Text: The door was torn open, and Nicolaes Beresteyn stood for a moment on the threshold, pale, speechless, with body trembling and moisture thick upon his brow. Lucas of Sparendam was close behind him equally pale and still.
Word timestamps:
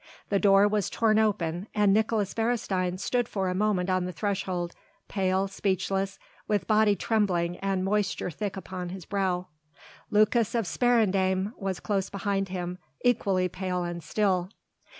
The 0.29 0.39
door 0.39 0.67
was 0.67 0.89
torn 0.89 1.19
open, 1.19 1.67
and 1.75 1.93
Nicolaes 1.95 2.33
Beresteyn 2.33 2.97
stood 2.99 3.27
for 3.29 3.49
a 3.49 3.53
moment 3.53 3.87
on 3.87 4.05
the 4.05 4.11
threshold, 4.11 4.73
pale, 5.07 5.47
speechless, 5.47 6.17
with 6.47 6.65
body 6.65 6.95
trembling 6.95 7.57
and 7.57 7.85
moisture 7.85 8.31
thick 8.31 8.57
upon 8.57 8.89
his 8.89 9.05
brow. 9.05 9.45
Lucas 10.09 10.55
of 10.55 10.65
Sparendam 10.65 11.53
was 11.55 11.79
close 11.79 12.09
behind 12.09 12.49
him 12.49 12.79
equally 13.03 13.47
pale 13.47 13.83
and 13.83 14.03
still. 14.03 14.49